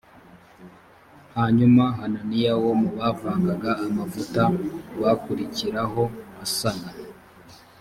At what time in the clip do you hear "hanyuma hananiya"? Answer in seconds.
1.35-2.53